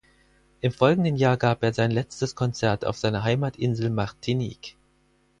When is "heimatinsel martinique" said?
3.23-4.75